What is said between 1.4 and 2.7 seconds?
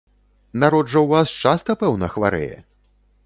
часта, пэўна, хварэе?